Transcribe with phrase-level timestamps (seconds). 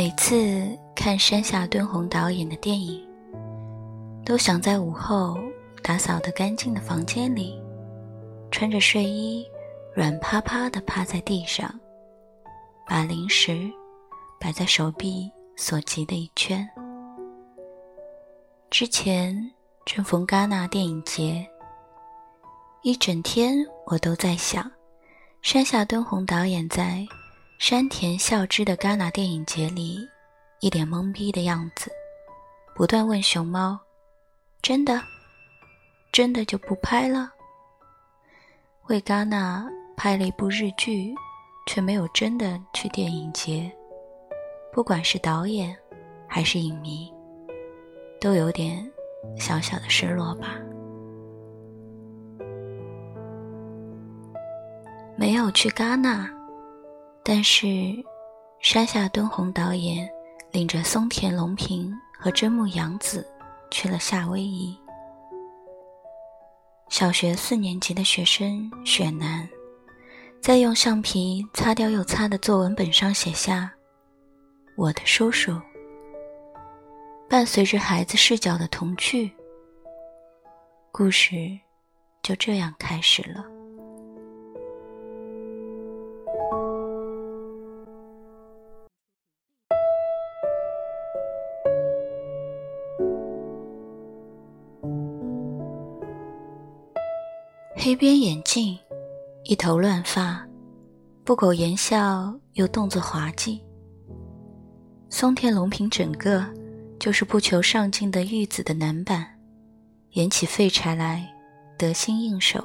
[0.00, 3.04] 每次看山下敦弘导演的电影，
[4.24, 5.36] 都想在午后
[5.82, 7.60] 打扫得干净的房间里，
[8.48, 9.44] 穿着睡衣，
[9.92, 11.68] 软趴趴地趴在地上，
[12.86, 13.68] 把零食
[14.38, 16.64] 摆在手臂所及的一圈。
[18.70, 19.36] 之前
[19.84, 21.44] 正逢戛纳电影节，
[22.82, 24.70] 一整天我都在想，
[25.42, 27.04] 山下敦弘导演在。
[27.58, 30.08] 山田孝之的戛纳电影节里，
[30.60, 31.90] 一脸懵逼的样子，
[32.72, 33.76] 不断问熊猫
[34.62, 35.02] ：“真的，
[36.12, 37.32] 真的就不拍了？”
[38.86, 41.12] 为戛纳拍了一部日剧，
[41.66, 43.70] 却没有真的去电影节。
[44.72, 45.76] 不管是导演
[46.28, 47.12] 还是影迷，
[48.20, 48.88] 都有点
[49.36, 50.54] 小小的失落吧。
[55.16, 56.37] 没有去戛纳。
[57.30, 57.66] 但是，
[58.58, 60.08] 山下敦弘导演
[60.50, 63.22] 领着松田龙平和真木阳子
[63.70, 64.74] 去了夏威夷。
[66.88, 69.46] 小学四年级的学生雪楠，
[70.40, 73.70] 在用橡皮擦掉又擦的作文本上写下
[74.74, 75.52] ：“我的叔叔。”
[77.28, 79.30] 伴随着孩子视角的童趣，
[80.90, 81.36] 故事
[82.22, 83.57] 就这样开始了。
[97.80, 98.76] 黑边眼镜，
[99.44, 100.44] 一头乱发，
[101.24, 103.62] 不苟言笑又动作滑稽。
[105.08, 106.44] 松田龙平整个
[106.98, 109.24] 就是不求上进的玉子的男版，
[110.14, 111.24] 演起废柴来
[111.78, 112.64] 得心应手。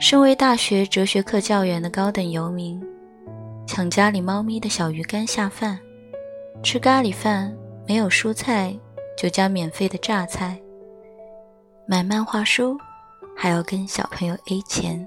[0.00, 2.84] 身为大学哲学课教员的高等游民，
[3.64, 5.78] 抢家里猫咪的小鱼干下饭，
[6.64, 7.56] 吃咖喱饭
[7.86, 8.76] 没有蔬菜
[9.16, 10.60] 就加免费的榨菜，
[11.86, 12.76] 买漫画书。
[13.36, 15.06] 还要跟小朋友 A 钱，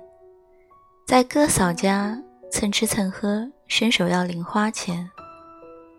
[1.07, 2.15] 在哥嫂家
[2.51, 5.09] 蹭吃蹭喝，伸手要零花钱，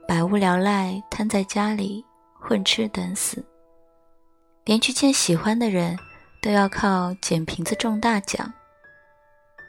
[0.06, 2.04] 百无聊赖瘫在家里
[2.38, 3.44] 混吃等死，
[4.64, 5.98] 连去见喜欢的人
[6.40, 8.50] 都要靠捡瓶子中大奖。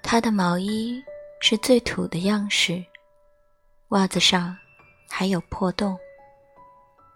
[0.04, 1.02] 他的毛衣
[1.40, 2.84] 是最土的样式，
[3.90, 4.56] 袜子上
[5.10, 5.98] 还有破洞，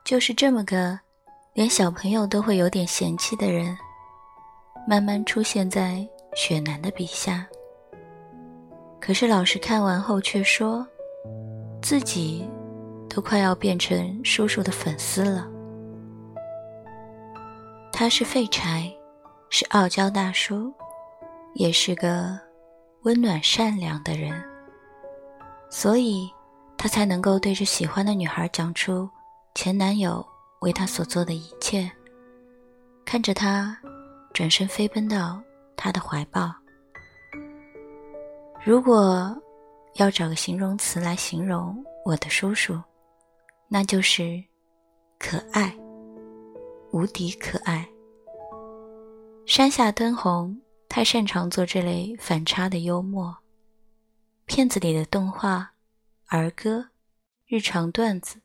[0.03, 0.99] 就是这么个
[1.53, 3.77] 连小朋友都会有点嫌弃的人。
[4.87, 7.47] 慢慢出现在雪楠的笔下，
[9.01, 10.85] 可是老师看完后却说，
[11.81, 12.47] 自己
[13.09, 15.47] 都快要变成叔叔的粉丝了。
[17.91, 18.93] 他是废柴，
[19.49, 20.71] 是傲娇大叔，
[21.55, 22.39] 也是个
[23.01, 24.39] 温暖善良的人，
[25.71, 26.29] 所以
[26.77, 29.09] 他才能够对着喜欢的女孩讲出
[29.55, 30.23] 前男友
[30.59, 31.91] 为他所做的一切，
[33.03, 33.75] 看着他。
[34.35, 35.41] 转身飞奔到
[35.77, 36.53] 他的怀抱。
[38.65, 39.33] 如果
[39.93, 42.77] 要找个形容词来形容我的叔叔，
[43.69, 44.43] 那就是
[45.17, 45.73] 可爱，
[46.91, 47.87] 无敌可爱。
[49.45, 50.59] 山下敦弘
[50.89, 53.33] 太擅长做这类反差的幽默，
[54.45, 55.71] 片子里的动画、
[56.27, 56.89] 儿歌、
[57.47, 58.41] 日常段子，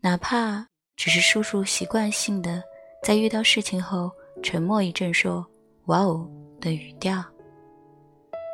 [0.00, 2.60] 哪怕只是叔叔习惯性的
[3.04, 4.10] 在遇到事情后。
[4.42, 5.44] 沉默一阵，说
[5.86, 6.28] ：“哇哦”
[6.60, 7.24] 的语调，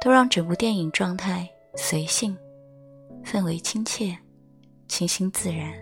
[0.02, 2.36] 都让整部电影状态随性，
[3.24, 4.16] 氛围亲切，
[4.88, 5.72] 清新自然。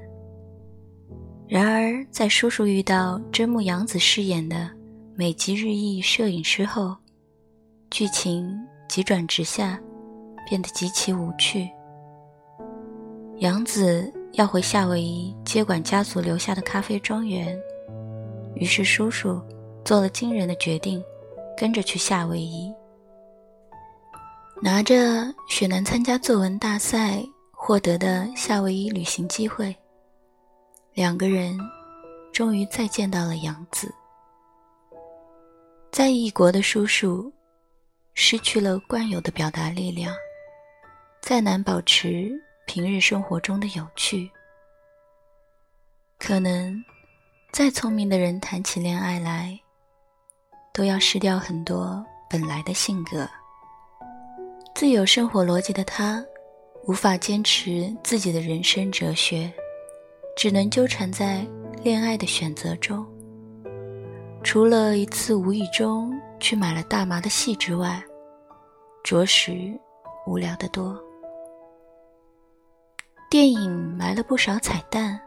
[1.49, 4.70] 然而，在叔叔遇到真木阳子饰演的
[5.14, 6.96] 美籍日裔摄影师后，
[7.91, 8.56] 剧情
[8.88, 9.81] 急转直下，
[10.49, 11.69] 变得极其无趣。
[13.38, 17.58] 阳子要回夏威夷接管家族留下的咖啡庄园，
[18.55, 19.41] 于是叔叔。
[19.85, 21.03] 做了惊人的决定，
[21.56, 22.73] 跟着去夏威夷，
[24.62, 24.94] 拿着
[25.49, 29.75] 雪楠参加作文大赛获得的夏威夷旅行机会，
[30.94, 31.59] 两个人
[32.32, 33.93] 终于再见到了杨子。
[35.91, 37.32] 在异国的叔叔
[38.15, 40.15] 失去了惯有的表达力量，
[41.21, 42.31] 再难保持
[42.67, 44.31] 平日生活中的有趣，
[46.19, 46.81] 可能
[47.50, 49.59] 再聪明的人谈起恋爱来。
[50.81, 53.29] 都要失掉很多本来的性格。
[54.75, 56.25] 自有生活逻辑的他，
[56.87, 59.53] 无法坚持自己的人生哲学，
[60.35, 61.47] 只能纠缠在
[61.82, 63.06] 恋爱的选择中。
[64.43, 68.03] 除了一次无意中去买了大麻的戏之外，
[69.05, 69.79] 着实
[70.27, 70.99] 无聊得多。
[73.29, 75.21] 电影埋了不少彩蛋，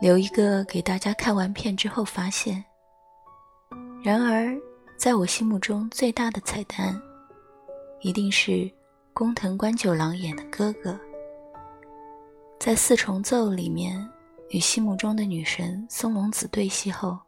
[0.00, 2.64] 留一个给大家看完片之后发现。
[4.04, 4.54] 然而，
[4.98, 7.00] 在我心目中最大的彩蛋，
[8.02, 8.70] 一定是
[9.14, 11.00] 工藤官九郎演的哥哥。
[12.60, 14.06] 在四重奏里面
[14.50, 17.18] 与心目中的女神松隆子对戏后，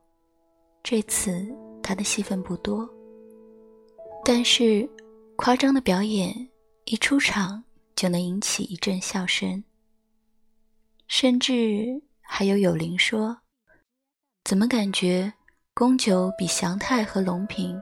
[0.82, 1.50] 这次
[1.82, 2.86] 他的戏份不多，
[4.22, 4.86] 但是
[5.36, 6.46] 夸张的表演
[6.84, 7.64] 一出场
[7.94, 9.64] 就能引起一阵笑声，
[11.08, 13.38] 甚至还有友邻说
[14.44, 15.32] ：“怎么感觉
[15.78, 17.78] 宫九比祥太和龙平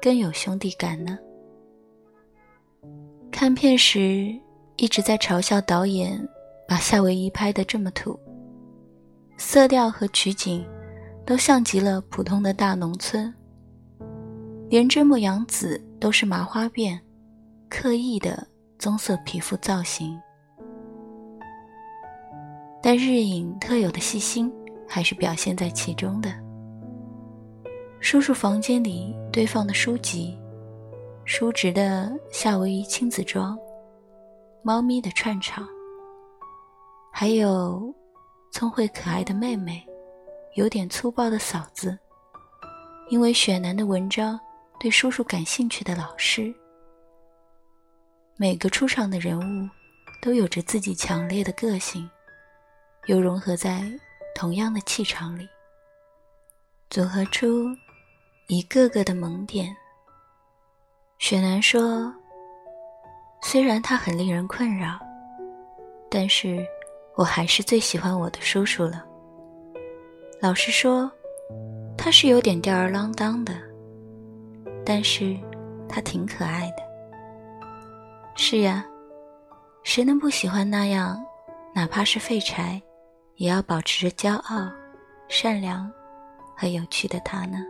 [0.00, 1.18] 更有兄弟感呢？”
[3.30, 4.34] 看片时
[4.76, 6.26] 一直在嘲笑导演。
[6.68, 8.18] 把夏威夷拍得这么土，
[9.36, 10.66] 色调和取景
[11.24, 13.32] 都像极了普通的大农村，
[14.68, 16.98] 连真木阳子都是麻花辫，
[17.68, 18.44] 刻意的
[18.80, 20.20] 棕色皮肤造型。
[22.82, 24.52] 但日影特有的细心
[24.88, 26.45] 还是表现在其中的。
[28.08, 30.38] 叔叔房间里堆放的书籍，
[31.24, 33.58] 叔侄的夏威夷亲子装，
[34.62, 35.66] 猫咪的串场。
[37.12, 37.92] 还有
[38.52, 39.84] 聪慧可爱的妹妹，
[40.54, 41.98] 有点粗暴的嫂子，
[43.08, 44.38] 因为雪男的文章
[44.78, 46.54] 对叔叔感兴趣的老师。
[48.36, 49.68] 每个出场的人物
[50.22, 52.08] 都有着自己强烈的个性，
[53.06, 53.82] 又融合在
[54.32, 55.48] 同样的气场里，
[56.88, 57.66] 组合出
[58.46, 59.76] 一个个的萌点。
[61.18, 62.12] 雪男说
[63.42, 64.98] ：“虽然他很令人困扰，
[66.10, 66.64] 但是。”
[67.16, 69.02] 我还是最喜欢我的叔叔了。
[70.38, 71.10] 老实说，
[71.96, 73.54] 他是有点吊儿郎当的，
[74.84, 75.34] 但是
[75.88, 76.82] 他挺可爱的。
[78.36, 78.84] 是呀，
[79.82, 81.24] 谁能不喜欢那样，
[81.74, 82.78] 哪怕是废柴，
[83.36, 84.70] 也要保持着骄傲、
[85.26, 85.90] 善良
[86.54, 87.64] 和有趣的他呢？